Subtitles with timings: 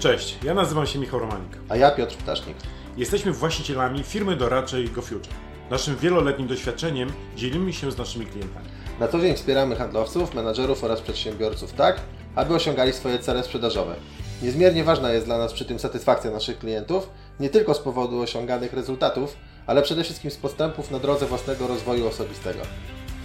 [0.00, 1.58] Cześć, ja nazywam się Michał Romanik.
[1.68, 2.56] A ja Piotr Ptasznik.
[2.96, 5.32] Jesteśmy właścicielami firmy doradczej GoFuture.
[5.70, 8.66] Naszym wieloletnim doświadczeniem dzielimy się z naszymi klientami.
[9.00, 12.00] Na co dzień wspieramy handlowców, menadżerów oraz przedsiębiorców tak,
[12.34, 13.94] aby osiągali swoje cele sprzedażowe.
[14.42, 18.72] Niezmiernie ważna jest dla nas przy tym satysfakcja naszych klientów, nie tylko z powodu osiąganych
[18.72, 22.60] rezultatów, ale przede wszystkim z postępów na drodze własnego rozwoju osobistego.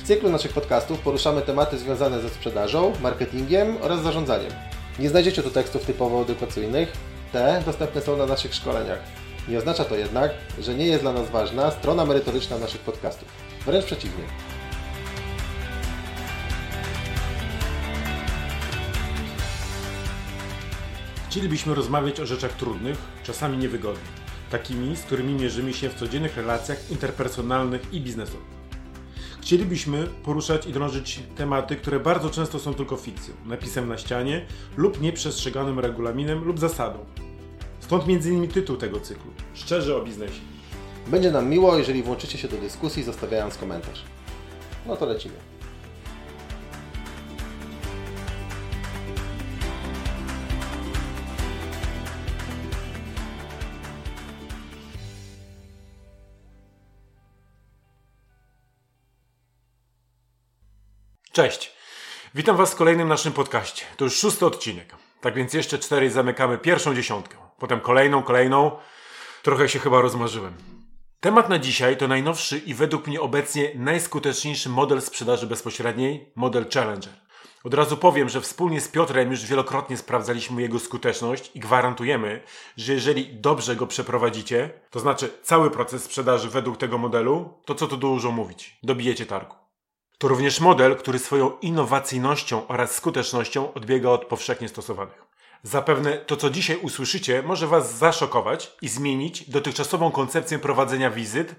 [0.04, 4.52] W cyklu naszych podcastów poruszamy tematy związane ze sprzedażą, marketingiem oraz zarządzaniem.
[4.99, 6.91] Nie znajdziecie tu tekstów typowo edukacyjnych,
[7.31, 8.99] te dostępne są na naszych szkoleniach.
[9.48, 13.27] Nie oznacza to jednak, że nie jest dla nas ważna strona merytoryczna naszych podcastów.
[13.66, 14.23] Wręcz przeciwnie.
[21.30, 24.13] Chcielibyśmy rozmawiać o rzeczach trudnych, czasami niewygodnych,
[24.52, 28.65] takimi, z którymi mierzymy się w codziennych relacjach interpersonalnych i biznesowych.
[29.46, 34.46] Chcielibyśmy poruszać i drążyć tematy, które bardzo często są tylko fikcją, napisem na ścianie
[34.77, 36.99] lub nieprzestrzeganym regulaminem lub zasadą.
[37.79, 38.48] Stąd m.in.
[38.48, 40.41] tytuł tego cyklu Szczerze o biznesie.
[41.07, 44.04] Będzie nam miło, jeżeli włączycie się do dyskusji, zostawiając komentarz.
[44.85, 45.35] No to lecimy.
[61.36, 61.72] Cześć!
[62.36, 63.86] Witam Was w kolejnym naszym podcaście.
[63.98, 64.96] To już szósty odcinek.
[65.22, 67.38] Tak więc jeszcze cztery zamykamy pierwszą dziesiątkę.
[67.59, 68.72] Potem kolejną, kolejną.
[69.44, 70.53] Trochę się chyba rozmarzyłem.
[71.19, 77.13] Temat na dzisiaj to najnowszy i według mnie obecnie najskuteczniejszy model sprzedaży bezpośredniej, model Challenger.
[77.63, 82.44] Od razu powiem, że wspólnie z Piotrem już wielokrotnie sprawdzaliśmy jego skuteczność i gwarantujemy,
[82.78, 87.88] że jeżeli dobrze go przeprowadzicie, to znaczy cały proces sprzedaży według tego modelu, to co
[87.88, 89.65] tu dużo mówić, dobijecie targu.
[90.17, 95.25] To również model, który swoją innowacyjnością oraz skutecznością odbiega od powszechnie stosowanych.
[95.63, 101.55] Zapewne to, co dzisiaj usłyszycie, może Was zaszokować i zmienić dotychczasową koncepcję prowadzenia wizyt,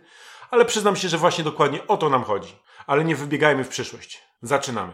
[0.51, 2.57] ale przyznam się, że właśnie dokładnie o to nam chodzi.
[2.87, 4.23] Ale nie wybiegajmy w przyszłość.
[4.43, 4.93] Zaczynamy.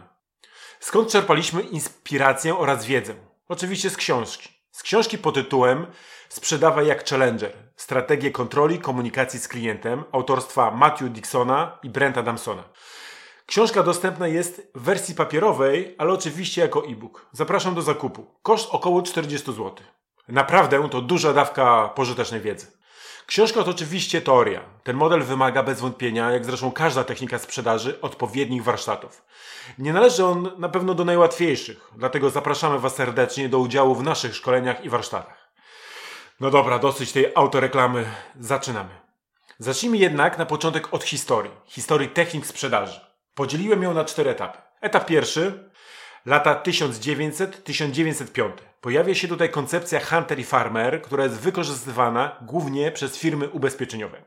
[0.80, 3.14] Skąd czerpaliśmy inspirację oraz wiedzę?
[3.48, 4.48] Oczywiście z książki.
[4.70, 5.86] Z książki pod tytułem
[6.32, 7.52] Sprzedawaj jak Challenger.
[7.76, 12.64] Strategie kontroli komunikacji z klientem autorstwa Matthew Dixona i Brenta Adamsona.
[13.52, 17.26] Książka dostępna jest w wersji papierowej, ale oczywiście jako e-book.
[17.32, 18.26] Zapraszam do zakupu.
[18.42, 19.74] Koszt około 40 zł.
[20.28, 22.66] Naprawdę to duża dawka pożytecznej wiedzy.
[23.26, 24.60] Książka to oczywiście teoria.
[24.82, 29.24] Ten model wymaga bez wątpienia, jak zresztą każda technika sprzedaży, odpowiednich warsztatów.
[29.78, 34.36] Nie należy on na pewno do najłatwiejszych, dlatego zapraszamy Was serdecznie do udziału w naszych
[34.36, 35.52] szkoleniach i warsztatach.
[36.40, 38.04] No dobra, dosyć tej autoreklamy.
[38.40, 38.90] Zaczynamy.
[39.58, 41.52] Zacznijmy jednak na początek od historii.
[41.66, 43.11] Historii technik sprzedaży.
[43.34, 44.58] Podzieliłem ją na cztery etapy.
[44.80, 45.70] Etap pierwszy,
[46.26, 48.50] lata 1900-1905.
[48.80, 54.22] Pojawia się tutaj koncepcja Hunter i Farmer, która jest wykorzystywana głównie przez firmy ubezpieczeniowe.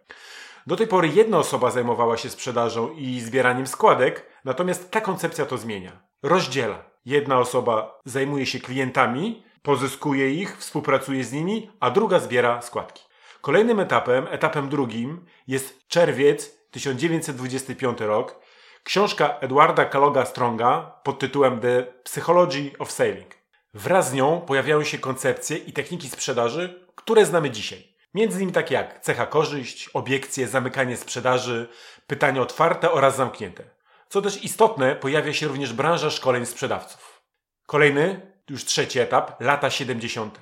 [0.68, 5.58] Do tej pory jedna osoba zajmowała się sprzedażą i zbieraniem składek, natomiast ta koncepcja to
[5.58, 5.92] zmienia.
[6.24, 6.84] Rozdziela.
[7.06, 13.04] Jedna osoba zajmuje się klientami, pozyskuje ich, współpracuje z nimi, a druga zbiera składki.
[13.42, 18.45] Kolejnym etapem, etapem drugim, jest czerwiec 1925 rok,
[18.86, 23.36] Książka Edwarda Kaloga Stronga pod tytułem The Psychology of Selling.
[23.74, 27.96] Wraz z nią pojawiają się koncepcje i techniki sprzedaży, które znamy dzisiaj.
[28.14, 31.68] Między innymi takie jak cecha korzyść, obiekcje, zamykanie sprzedaży,
[32.08, 33.64] pytania otwarte oraz zamknięte.
[34.10, 37.22] Co też istotne, pojawia się również branża szkoleń sprzedawców.
[37.66, 40.40] Kolejny, już trzeci etap, lata 70.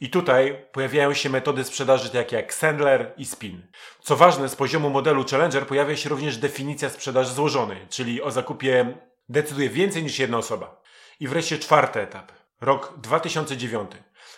[0.00, 3.66] I tutaj pojawiają się metody sprzedaży takie jak Sandler i Spin.
[4.00, 8.98] Co ważne, z poziomu modelu Challenger pojawia się również definicja sprzedaży złożonej, czyli o zakupie
[9.28, 10.82] decyduje więcej niż jedna osoba.
[11.20, 13.90] I wreszcie czwarty etap, rok 2009.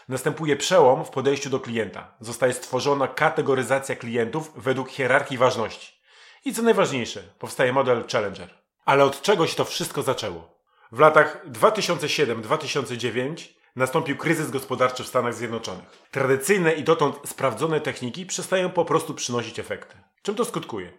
[0.09, 2.15] Następuje przełom w podejściu do klienta.
[2.21, 6.03] Zostaje stworzona kategoryzacja klientów według hierarchii ważności.
[6.45, 8.55] I co najważniejsze, powstaje model Challenger.
[8.85, 10.63] Ale od czego się to wszystko zaczęło?
[10.93, 16.09] W latach 2007-2009 nastąpił kryzys gospodarczy w Stanach Zjednoczonych.
[16.11, 19.97] Tradycyjne i dotąd sprawdzone techniki przestają po prostu przynosić efekty.
[20.23, 20.93] Czym to skutkuje?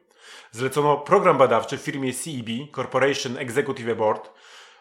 [0.52, 4.30] Zlecono program badawczy w firmie CEB, Corporation Executive Board,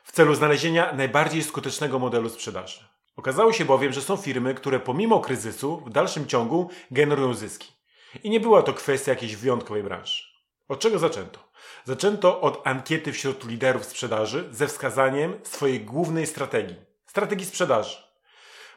[0.04, 2.84] w celu znalezienia najbardziej skutecznego modelu sprzedaży.
[3.16, 7.72] Okazało się bowiem, że są firmy, które pomimo kryzysu w dalszym ciągu generują zyski.
[8.22, 10.22] I nie była to kwestia jakiejś wyjątkowej branży.
[10.68, 11.38] Od czego zaczęto?
[11.84, 17.96] Zaczęto od ankiety wśród liderów sprzedaży ze wskazaniem swojej głównej strategii strategii sprzedaży.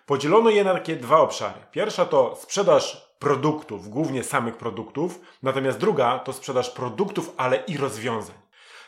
[0.05, 1.59] Podzielono je na takie dwa obszary.
[1.71, 8.35] Pierwsza to sprzedaż produktów, głównie samych produktów, natomiast druga to sprzedaż produktów, ale i rozwiązań.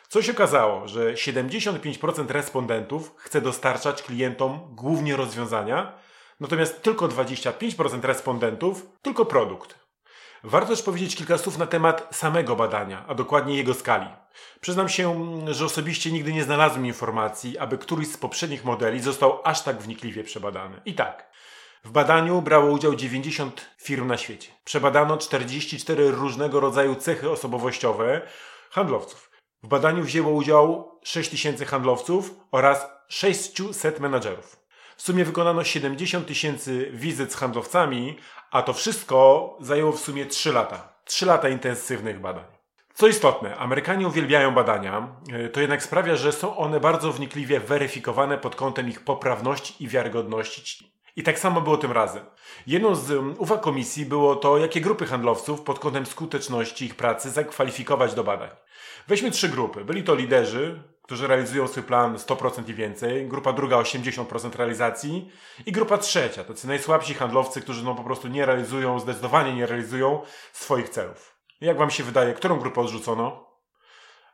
[0.08, 5.98] Co się okazało, że 75% respondentów chce dostarczać klientom głównie rozwiązania,
[6.40, 9.87] Natomiast tylko 25% respondentów tylko produkt.
[10.44, 14.08] Warto też powiedzieć kilka słów na temat samego badania, a dokładnie jego skali.
[14.62, 19.62] Przyznam się, że osobiście nigdy nie znalazłem informacji, aby któryś z poprzednich modeli został aż
[19.62, 20.82] tak wnikliwie przebadany.
[20.86, 21.32] I tak.
[21.84, 24.52] W badaniu brało udział 90 firm na świecie.
[24.64, 28.22] Przebadano 44 różnego rodzaju cechy osobowościowe
[28.70, 29.32] handlowców.
[29.64, 34.68] W badaniu wzięło udział 6000 handlowców oraz 600 menadżerów.
[34.98, 38.18] W sumie wykonano 70 tysięcy wizyt z handlowcami,
[38.52, 40.94] a to wszystko zajęło w sumie 3 lata.
[41.06, 42.44] 3 lata intensywnych badań.
[42.94, 48.38] Co istotne, Amerykanie uwielbiają badania, e, to jednak sprawia, że są one bardzo wnikliwie weryfikowane
[48.38, 50.92] pod kątem ich poprawności i wiarygodności.
[51.18, 52.26] I tak samo było tym razem.
[52.68, 57.30] Jedną z um, uwag komisji było to, jakie grupy handlowców pod kątem skuteczności ich pracy
[57.30, 58.50] zakwalifikować do badań.
[59.08, 59.86] Weźmy trzy grupy.
[59.86, 65.32] Byli to liderzy, którzy realizują swój plan 100% i więcej, grupa druga 80% realizacji
[65.66, 70.22] i grupa trzecia, tacy najsłabsi handlowcy, którzy no po prostu nie realizują, zdecydowanie nie realizują
[70.54, 71.38] swoich celów.
[71.62, 73.48] Jak wam się wydaje, którą grupę odrzucono?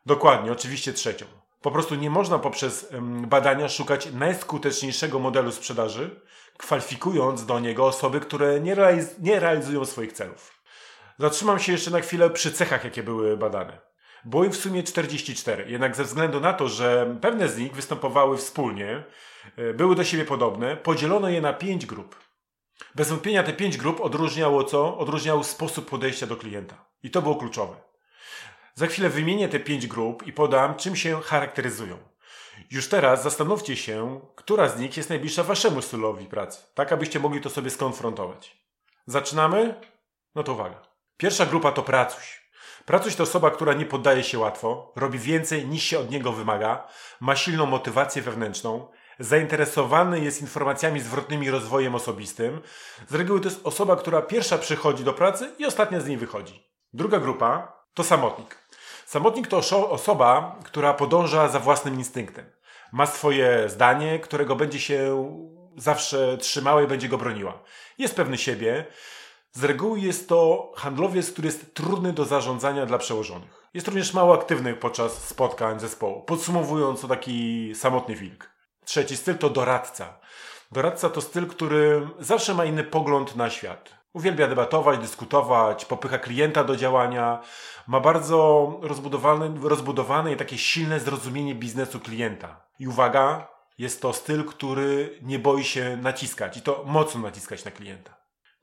[0.06, 1.26] Dokładnie, oczywiście trzecią.
[1.64, 2.90] Po prostu nie można poprzez
[3.28, 6.22] badania szukać najskuteczniejszego modelu sprzedaży,
[6.58, 10.64] kwalifikując do niego osoby, które nie, realiz nie realizują swoich celów.
[11.20, 13.82] Zatrzymam się jeszcze na chwilę przy cechach, jakie były badane.
[14.26, 18.38] Było ich w sumie 44, jednak ze względu na to, że pewne z nich występowały
[18.38, 19.04] wspólnie,
[19.58, 22.16] e, były do siebie podobne, podzielono je na pięć grup.
[22.96, 24.98] Bez wątpienia te pięć grup odróżniało co?
[24.98, 26.86] Odróżniało sposób podejścia do klienta.
[27.04, 27.93] I to było kluczowe.
[28.76, 31.98] Za chwilę wymienię te pięć grup i podam, czym się charakteryzują.
[32.72, 37.42] Już teraz zastanówcie się, która z nich jest najbliższa waszemu stylowi pracy, tak abyście mogli
[37.42, 38.58] to sobie skonfrontować.
[39.06, 39.76] Zaczynamy?
[40.36, 40.82] No to uwaga.
[41.18, 42.44] Pierwsza grupa to pracuś.
[42.86, 46.88] Pracuś to osoba, która nie poddaje się łatwo, robi więcej niż się od niego wymaga,
[47.20, 48.88] ma silną motywację wewnętrzną,
[49.20, 52.62] zainteresowany jest informacjami zwrotnymi rozwojem osobistym.
[53.08, 56.70] Z reguły to jest osoba, która pierwsza przychodzi do pracy i ostatnia z niej wychodzi.
[56.94, 58.63] Druga grupa to samotnik.
[59.14, 59.58] Samotnik to
[59.90, 62.46] osoba, która podąża za własnym instynktem.
[62.92, 65.30] Ma swoje zdanie, którego będzie się
[65.78, 67.64] zawsze trzymała i będzie go broniła.
[67.98, 68.86] Jest pewny siebie.
[69.52, 73.70] Z reguły jest to handlowiec, który jest trudny do zarządzania dla przełożonych.
[73.74, 76.22] Jest również mało aktywny podczas spotkań zespołu.
[76.22, 78.50] Podsumowując, to taki samotny wilk.
[78.86, 80.20] Trzeci styl to doradca.
[80.72, 84.03] Doradca to styl, który zawsze ma inny pogląd na świat.
[84.14, 87.42] Uwielbia debatować, dyskutować, popycha klienta do działania,
[87.88, 92.62] ma bardzo rozbudowane, rozbudowane i takie silne zrozumienie biznesu klienta.
[92.80, 97.72] I uwaga, jest to styl, który nie boi się naciskać i to mocno naciskać na
[97.72, 98.16] klienta.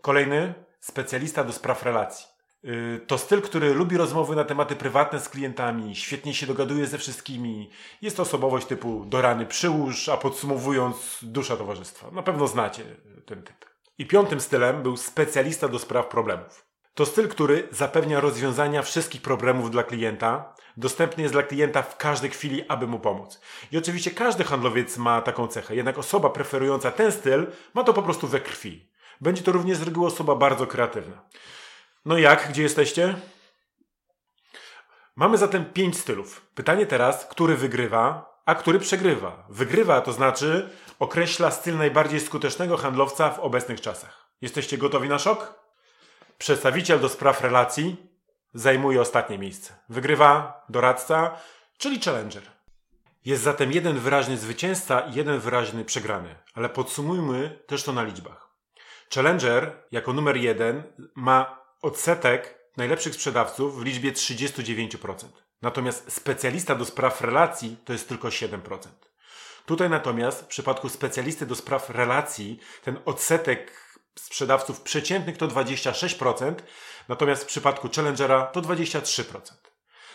[0.02, 2.26] Kolejny, specjalista do spraw relacji.
[2.64, 6.98] Y, to styl, który lubi rozmowy na tematy prywatne z klientami, świetnie się dogaduje ze
[6.98, 7.70] wszystkimi.
[8.02, 12.10] Jest osobowość typu do rany przyłóż, a podsumowując dusza towarzystwa.
[12.10, 12.84] Na pewno znacie
[13.26, 13.69] ten typ.
[14.00, 16.66] I piątym stylem był specjalista do spraw problemów.
[16.94, 22.30] To styl, który zapewnia rozwiązania wszystkich problemów dla klienta, dostępny jest dla klienta w każdej
[22.30, 23.40] chwili, aby mu pomóc.
[23.72, 28.02] I oczywiście każdy handlowiec ma taką cechę, jednak osoba preferująca ten styl ma to po
[28.02, 28.90] prostu we krwi.
[29.20, 31.24] Będzie to również z reguły osoba bardzo kreatywna.
[32.04, 33.14] No jak, gdzie jesteście?
[35.16, 36.46] Mamy zatem pięć stylów.
[36.54, 39.46] Pytanie teraz, który wygrywa, a który przegrywa.
[39.48, 44.30] Wygrywa to znaczy określa styl najbardziej skutecznego handlowca w obecnych czasach.
[44.40, 45.54] Jesteście gotowi na szok?
[46.38, 47.96] Przedstawiciel do spraw relacji
[48.54, 49.72] zajmuje ostatnie miejsce.
[49.88, 51.38] Wygrywa doradca,
[51.78, 52.42] czyli challenger.
[53.24, 58.50] Jest zatem jeden wyraźny zwycięzca i jeden wyraźny przegrany, ale podsumujmy też to na liczbach.
[59.14, 60.82] Challenger jako numer jeden
[61.14, 65.14] ma odsetek najlepszych sprzedawców w liczbie 39%.
[65.62, 68.88] Natomiast specjalista do spraw relacji to jest tylko 7%.
[69.66, 73.72] Tutaj natomiast w przypadku specjalisty do spraw relacji ten odsetek
[74.14, 76.54] sprzedawców przeciętnych to 26%,
[77.08, 79.40] natomiast w przypadku Challengera to 23%.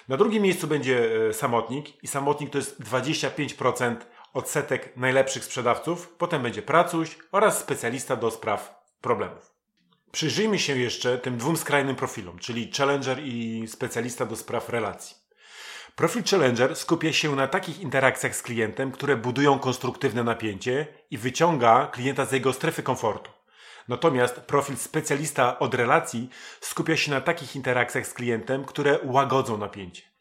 [0.07, 3.95] Na drugim miejscu będzie e, samotnik i samotnik to jest 25%
[4.33, 9.55] odsetek najlepszych sprzedawców, potem będzie pracuś oraz specjalista do spraw problemów.
[10.11, 15.25] Przyjrzyjmy się jeszcze tym dwóm skrajnym profilom, czyli challenger i specjalista do spraw relacji.
[15.95, 21.87] Profil Challenger skupia się na takich interakcjach z klientem, które budują konstruktywne napięcie i wyciąga
[21.87, 23.31] klienta z jego strefy komfortu.
[23.87, 26.29] Natomiast profil specjalista od relacji
[26.61, 30.15] skupia się na takich interakcjach z klientem, które łagodzą napięcie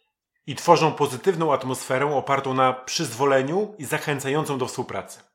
[0.46, 5.33] i tworzą pozytywną atmosferę opartą na przyzwoleniu i zachęcającą do współpracy.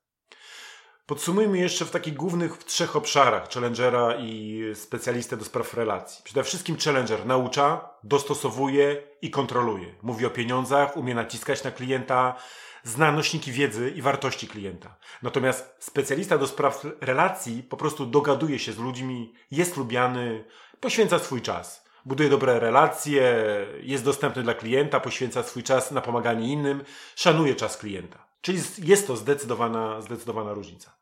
[1.10, 6.24] Podsumujmy jeszcze w takich głównych trzech obszarach Challengera i specjalistę do spraw relacji.
[6.24, 9.96] Przede wszystkim Challenger naucza, dostosowuje i kontroluje.
[10.02, 12.36] Mówi o pieniądzach, umie naciskać na klienta,
[12.84, 14.96] zna nośniki wiedzy i wartości klienta.
[15.22, 20.46] Natomiast specjalista do spraw relacji po prostu dogaduje się z ludźmi, jest lubiany,
[20.80, 21.86] poświęca swój czas.
[22.06, 23.46] Buduje dobre relacje,
[23.82, 26.84] jest dostępny dla klienta, poświęca swój czas na pomaganie innym,
[27.16, 28.26] szanuje czas klienta.
[28.42, 30.99] Czyli jest to zdecydowana, zdecydowana różnica.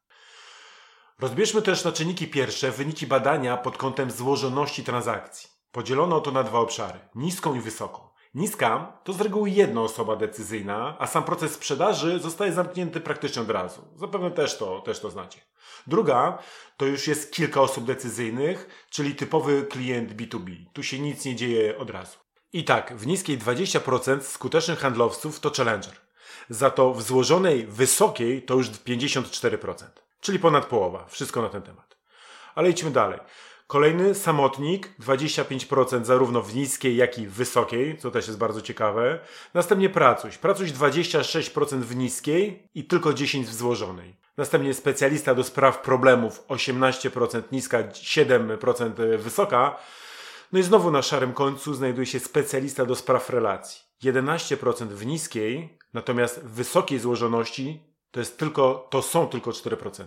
[1.20, 5.50] Rozbierzmy też na czynniki pierwsze wyniki badania pod kątem złożoności transakcji.
[5.72, 8.10] Podzielono to na dwa obszary: niską i wysoką.
[8.36, 13.50] Niska to z reguły jedna osoba decyzyjna, a sam proces sprzedaży zostaje zamknięty praktycznie od
[13.50, 13.82] razu.
[13.96, 15.42] Zapewne też to, też to znacie.
[15.88, 16.38] Druga
[16.78, 20.66] to już jest kilka osób decyzyjnych, czyli typowy klient B2B.
[20.74, 22.18] Tu się nic nie dzieje od razu.
[22.54, 25.94] I tak, w niskiej 20% skutecznych handlowców to challenger.
[26.50, 30.07] Za to w złożonej wysokiej to już 54%.
[30.22, 31.06] Czyli ponad połowa.
[31.10, 31.98] Wszystko na ten temat.
[32.56, 33.20] Ale idźmy dalej.
[33.68, 39.20] Kolejny samotnik, 25% zarówno w niskiej, jak i wysokiej, co też jest bardzo ciekawe.
[39.54, 40.38] Następnie pracuś.
[40.38, 44.16] Pracuś 26% w niskiej i tylko 10% w złożonej.
[44.38, 49.78] Następnie specjalista do spraw problemów, 18% niska, 7% wysoka.
[50.52, 53.82] No i znowu na szarym końcu znajduje się specjalista do spraw relacji.
[54.04, 60.04] 11% w niskiej, natomiast w wysokiej złożoności to, jest tylko, to są tylko 4%.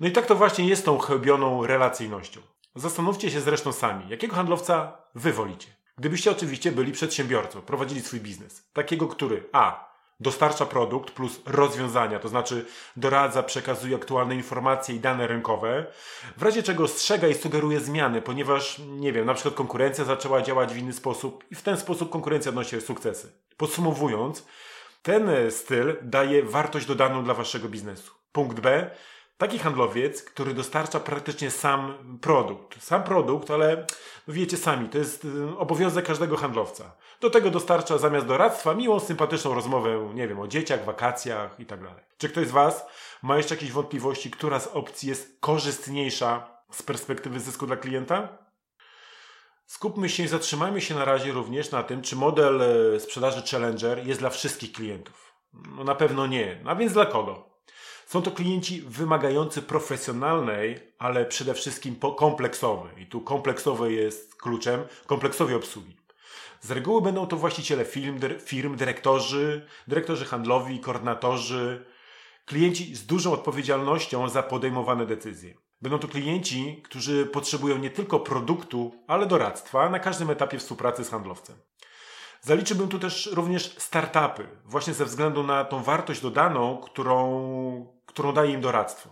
[0.00, 2.40] No i tak to właśnie jest tą chełbioną relacyjnością.
[2.74, 5.68] Zastanówcie się zresztą sami, jakiego handlowca wy wolicie.
[5.98, 8.68] Gdybyście oczywiście byli przedsiębiorcą, prowadzili swój biznes.
[8.72, 9.90] Takiego, który a.
[10.20, 12.66] dostarcza produkt plus rozwiązania, to znaczy
[12.96, 15.86] doradza, przekazuje aktualne informacje i dane rynkowe,
[16.36, 20.72] w razie czego strzega i sugeruje zmiany, ponieważ, nie wiem, na przykład konkurencja zaczęła działać
[20.72, 23.32] w inny sposób i w ten sposób konkurencja odnosi sukcesy.
[23.56, 24.46] Podsumowując,
[25.02, 28.14] ten styl daje wartość dodaną dla waszego biznesu.
[28.32, 28.90] Punkt B
[29.40, 32.82] Taki handlowiec, który dostarcza praktycznie sam produkt.
[32.82, 33.86] Sam produkt, ale
[34.28, 36.96] wiecie sami, to jest y, obowiązek każdego handlowca.
[37.20, 41.80] Do tego dostarcza zamiast doradztwa miłą, sympatyczną rozmowę, nie wiem, o dzieciach, wakacjach i tak.
[42.18, 42.86] Czy ktoś z Was
[43.22, 48.38] ma jeszcze jakieś wątpliwości, która z opcji jest korzystniejsza z perspektywy zysku dla klienta?
[49.70, 52.62] Skupmy się i zatrzymajmy się na razie również na tym, czy model
[52.96, 55.34] y, sprzedaży Challenger jest dla wszystkich klientów.
[55.76, 56.60] No na pewno nie.
[56.64, 57.50] A więc dla kogo?
[58.06, 63.02] Są to klienci wymagający profesjonalnej, ale przede wszystkim kompleksowej.
[63.02, 65.96] I tu kompleksowe jest kluczem kompleksowej obsługi.
[66.60, 71.84] Z reguły będą to właściciele firm, firm dyrektorzy, dyrektorzy handlowi, koordynatorzy,
[72.46, 75.69] klienci z dużą odpowiedzialnością za podejmowane decyzje.
[75.82, 81.10] Będą to klienci, którzy potrzebują nie tylko produktu, ale doradztwa na każdym etapie współpracy z
[81.10, 81.56] handlowcem.
[82.40, 88.52] Zaliczyłbym tu też również startupy, właśnie ze względu na tą wartość dodaną, którą, którą daje
[88.52, 89.10] im doradztwo.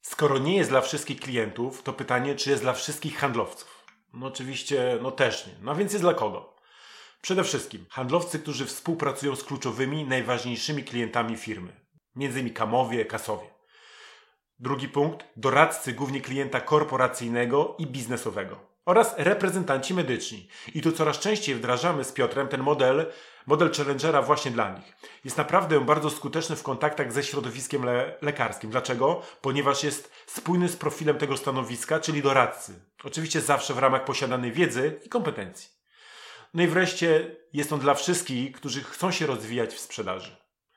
[0.00, 3.84] Skoro nie jest dla wszystkich klientów, to pytanie, czy jest dla wszystkich handlowców?
[4.12, 5.52] No oczywiście, no też nie.
[5.62, 6.54] No więc jest dla kogo?
[7.22, 11.80] Przede wszystkim handlowcy, którzy współpracują z kluczowymi, najważniejszymi klientami firmy.
[12.16, 13.53] Między innymi kamowie, kasowie.
[14.58, 20.48] Drugi punkt, doradcy głównie klienta korporacyjnego i biznesowego oraz reprezentanci medyczni.
[20.74, 23.12] I tu coraz częściej wdrażamy z Piotrem ten model,
[23.46, 24.96] model Challengera właśnie dla nich.
[25.24, 28.70] Jest naprawdę bardzo skuteczny w kontaktach ze środowiskiem le lekarskim.
[28.70, 29.22] Dlaczego?
[29.40, 32.74] Ponieważ jest spójny z profilem tego stanowiska, czyli doradcy.
[33.04, 35.70] Oczywiście zawsze w ramach posiadanej wiedzy i kompetencji.
[36.54, 40.36] No i wreszcie jest on dla wszystkich, którzy chcą się rozwijać w sprzedaży.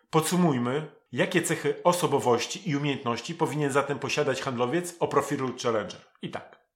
[0.09, 6.01] Podsumujmy, jakie cechy osobowości i umiejętności powinien zatem posiadać handlowiec o profilu Challenger.
[6.21, 6.67] I tak.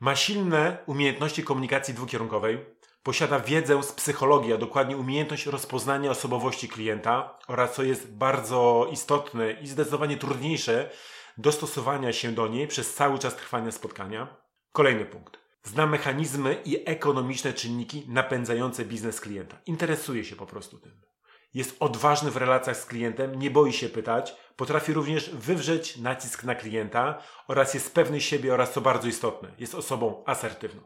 [0.00, 2.58] Ma silne umiejętności komunikacji dwukierunkowej,
[3.02, 9.52] posiada wiedzę z psychologii, a dokładnie umiejętność rozpoznania osobowości klienta oraz, co jest bardzo istotne
[9.52, 10.90] i zdecydowanie trudniejsze,
[11.38, 14.36] dostosowania się do niej przez cały czas trwania spotkania.
[14.72, 15.40] Kolejny punkt.
[15.62, 19.58] Zna mechanizmy i ekonomiczne czynniki napędzające biznes klienta.
[19.66, 21.09] Interesuje się po prostu tym
[21.54, 26.54] jest odważny w relacjach z klientem, nie boi się pytać, potrafi również wywrzeć nacisk na
[26.54, 30.82] klienta oraz jest pewny siebie oraz co bardzo istotne, jest osobą asertywną.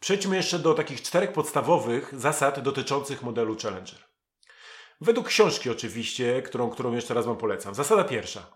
[0.00, 3.98] Przejdźmy jeszcze do takich czterech podstawowych zasad dotyczących modelu Challenger.
[5.00, 7.74] Według książki oczywiście, którą, którą jeszcze raz Wam polecam.
[7.74, 8.46] Zasada pierwsza.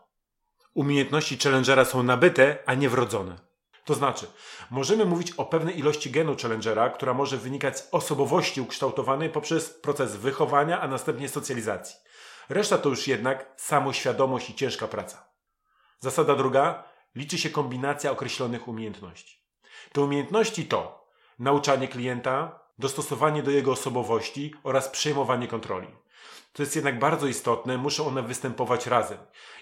[0.74, 3.51] Umiejętności Challengera są nabyte, a nie wrodzone.
[3.84, 4.26] To znaczy,
[4.70, 10.16] możemy mówić o pewnej ilości genu Challengera, która może wynikać z osobowości ukształtowanej poprzez proces
[10.16, 11.96] wychowania, a następnie socjalizacji.
[12.48, 15.26] Reszta to już jednak samoświadomość i ciężka praca.
[16.00, 16.84] Zasada druga,
[17.14, 19.42] liczy się kombinacja określonych umiejętności.
[19.92, 21.08] Te umiejętności to
[21.38, 25.88] nauczanie klienta, dostosowanie do jego osobowości oraz przejmowanie kontroli.
[26.52, 29.18] To jest jednak bardzo istotne, muszą one występować razem.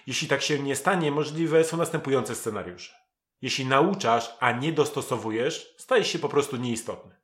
[0.07, 3.00] Jeśli tak się nie stanie, możliwe są następujące scenariusze.
[3.41, 7.15] Jeśli nauczasz, a nie dostosowujesz, stajesz się po prostu nieistotny.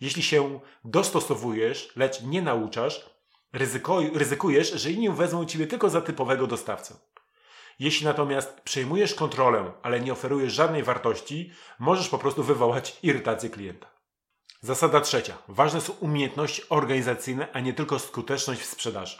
[0.00, 3.14] Jeśli się dostosowujesz, lecz nie nauczasz,
[3.54, 6.94] Ryzykuj, ryzykujesz, że inni wezmą ciebie tylko za typowego dostawcę.
[7.78, 13.86] Jeśli natomiast przejmujesz kontrolę, ale nie oferujesz żadnej wartości, możesz po prostu wywołać irytację klienta.
[14.60, 15.38] Zasada trzecia.
[15.48, 19.18] Ważne są umiejętności organizacyjne, a nie tylko skuteczność w sprzedaży.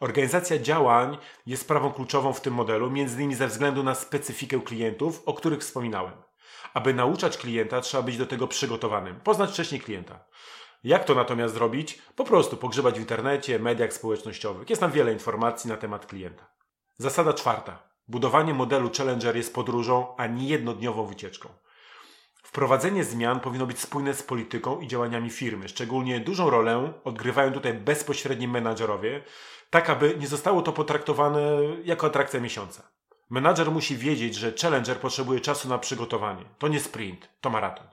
[0.00, 5.22] Organizacja działań jest sprawą kluczową w tym modelu, między innymi ze względu na specyfikę klientów,
[5.26, 6.14] o których wspominałem.
[6.74, 10.24] Aby nauczać klienta, trzeba być do tego przygotowanym, poznać wcześniej klienta.
[10.84, 12.02] Jak to natomiast zrobić?
[12.16, 14.70] Po prostu pogrzebać w internecie, mediach społecznościowych.
[14.70, 16.46] Jest tam wiele informacji na temat klienta.
[16.96, 17.82] Zasada czwarta.
[18.08, 21.48] Budowanie modelu Challenger jest podróżą, a nie jednodniową wycieczką.
[22.48, 25.68] Wprowadzenie zmian powinno być spójne z polityką i działaniami firmy.
[25.68, 29.22] Szczególnie dużą rolę odgrywają tutaj bezpośredni menadżerowie,
[29.70, 31.40] tak aby nie zostało to potraktowane
[31.84, 32.82] jako atrakcja miesiąca.
[33.30, 36.44] Menadżer musi wiedzieć, że Challenger potrzebuje czasu na przygotowanie.
[36.58, 37.86] To nie sprint, to maraton.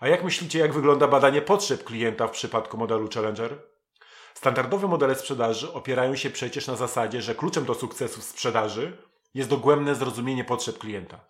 [0.00, 3.58] A jak myślicie, jak wygląda badanie potrzeb klienta w przypadku modelu Challenger?
[4.34, 8.96] Standardowe modele sprzedaży opierają się przecież na zasadzie, że kluczem do sukcesu w sprzedaży
[9.34, 11.20] jest dogłębne zrozumienie potrzeb klienta,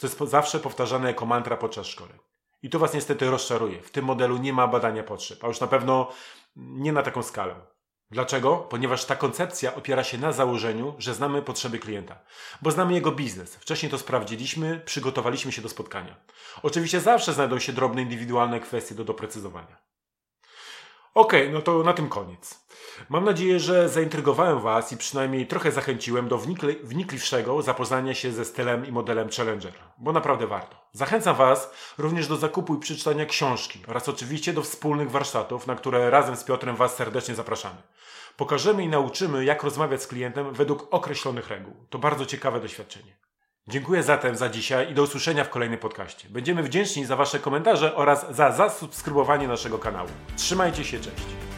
[0.00, 2.18] co jest zawsze powtarzane jako mantra podczas szkoleń.
[2.62, 3.82] I tu Was niestety rozczaruję.
[3.82, 6.08] W tym modelu nie ma badania potrzeb, a już na pewno
[6.56, 7.54] nie na taką skalę.
[8.10, 8.56] Dlaczego?
[8.56, 12.18] Ponieważ ta koncepcja opiera się na założeniu, że znamy potrzeby klienta,
[12.62, 13.56] bo znamy jego biznes.
[13.56, 16.16] Wcześniej to sprawdziliśmy, przygotowaliśmy się do spotkania.
[16.62, 19.89] Oczywiście zawsze znajdą się drobne indywidualne kwestie do doprecyzowania.
[21.14, 22.64] Okej, okay, no to na tym koniec.
[23.08, 28.44] Mam nadzieję, że zaintrygowałem Was i przynajmniej trochę zachęciłem do wnikli, wnikliwszego zapoznania się ze
[28.44, 30.76] stylem i modelem Challenger, bo naprawdę warto.
[30.92, 36.10] Zachęcam Was również do zakupu i przeczytania książki oraz oczywiście do wspólnych warsztatów, na które
[36.10, 37.82] razem z Piotrem Was serdecznie zapraszamy.
[38.36, 41.74] Pokażemy i nauczymy, jak rozmawiać z klientem według określonych reguł.
[41.90, 43.29] To bardzo ciekawe doświadczenie.
[43.70, 46.28] Dziękuję zatem za dzisiaj i do usłyszenia w kolejnym podcaście.
[46.30, 50.08] Będziemy wdzięczni za Wasze komentarze oraz za zasubskrybowanie naszego kanału.
[50.36, 51.49] Trzymajcie się, cześć!